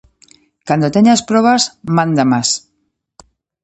[0.67, 1.61] Cando teñas probas
[1.97, 2.49] mándamas.